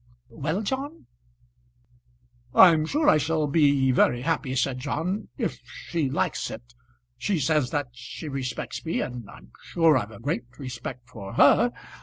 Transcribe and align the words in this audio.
Well, 0.31 0.63
John?" 0.63 1.05
"I'm 2.55 2.87
sure 2.87 3.07
I 3.07 3.19
shall 3.19 3.45
be 3.45 3.91
very 3.91 4.23
happy," 4.23 4.55
said 4.55 4.79
John, 4.79 5.27
"if 5.37 5.59
she 5.63 6.09
likes 6.09 6.49
it. 6.49 6.73
She 7.19 7.37
says 7.37 7.69
that 7.69 7.89
she 7.91 8.27
respects 8.27 8.83
me, 8.83 8.99
and 9.01 9.29
I'm 9.29 9.51
sure 9.61 9.99
I've 9.99 10.09
a 10.09 10.17
great 10.17 10.45
respect 10.57 11.07
for 11.07 11.33
her. 11.33 11.71